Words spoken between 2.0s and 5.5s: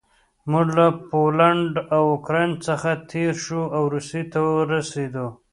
اوکراین څخه تېر شوو او روسیې ته ورسېدو